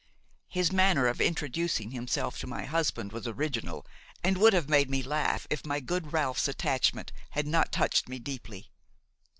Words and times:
His 0.47 0.71
manner 0.71 1.05
of 1.05 1.21
introducing 1.21 1.91
himself 1.91 2.39
to 2.39 2.47
my 2.47 2.65
husband 2.65 3.11
was 3.11 3.27
original, 3.27 3.85
and 4.23 4.35
would 4.39 4.51
have 4.51 4.67
made 4.67 4.89
me 4.89 5.03
laugh 5.03 5.45
if 5.51 5.63
my 5.63 5.79
good 5.79 6.11
Ralph's 6.11 6.47
attachment 6.47 7.11
had 7.29 7.45
not 7.45 7.71
touched 7.71 8.09
me 8.09 8.17
deeply. 8.17 8.71